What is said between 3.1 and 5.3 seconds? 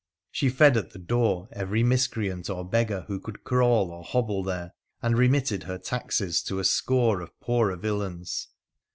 could crawl o hobble there, and